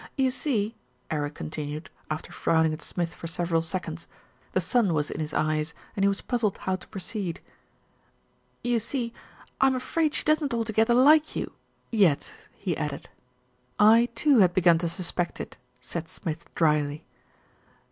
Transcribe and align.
"You 0.17 0.31
see," 0.31 0.73
Eric 1.11 1.35
continued, 1.35 1.91
after 2.09 2.31
frowning 2.31 2.73
at 2.73 2.81
Smith 2.81 3.13
for 3.13 3.27
several 3.27 3.61
seconds, 3.61 4.07
the 4.53 4.59
sun 4.59 4.95
was 4.95 5.11
in 5.11 5.19
his 5.19 5.31
eyes 5.31 5.75
and 5.95 6.03
he 6.03 6.07
was 6.07 6.21
puzzled 6.21 6.57
how 6.57 6.75
to 6.75 6.87
proceed. 6.87 7.39
"You 8.63 8.79
see, 8.79 9.13
I'm 9.61 9.75
afraid 9.75 10.15
she 10.15 10.23
doesn't 10.23 10.55
altogether 10.55 10.95
like 10.95 11.35
you 11.35 11.53
yet," 11.91 12.33
he 12.57 12.75
added. 12.75 13.09
"I 13.77 14.09
too 14.15 14.39
had 14.39 14.55
begun 14.55 14.79
to 14.79 14.89
suspect 14.89 15.39
it," 15.39 15.57
said 15.81 16.09
Smith 16.09 16.47
drily. 16.55 17.05